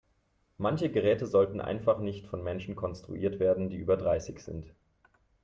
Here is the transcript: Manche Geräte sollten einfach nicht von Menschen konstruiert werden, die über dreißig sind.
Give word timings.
Manche 0.57 0.89
Geräte 0.89 1.27
sollten 1.27 1.61
einfach 1.61 1.99
nicht 1.99 2.25
von 2.25 2.41
Menschen 2.43 2.75
konstruiert 2.75 3.39
werden, 3.39 3.69
die 3.69 3.77
über 3.77 3.97
dreißig 3.97 4.39
sind. 4.43 4.73